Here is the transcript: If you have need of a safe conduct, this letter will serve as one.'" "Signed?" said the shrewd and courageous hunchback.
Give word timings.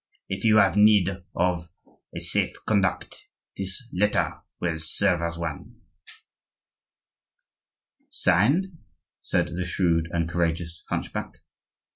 If 0.27 0.43
you 0.43 0.57
have 0.57 0.75
need 0.77 1.21
of 1.35 1.69
a 2.15 2.19
safe 2.21 2.55
conduct, 2.65 3.25
this 3.55 3.87
letter 3.93 4.39
will 4.59 4.79
serve 4.79 5.21
as 5.21 5.37
one.'" 5.37 5.79
"Signed?" 8.09 8.79
said 9.21 9.49
the 9.55 9.63
shrewd 9.63 10.07
and 10.11 10.27
courageous 10.27 10.83
hunchback. 10.89 11.41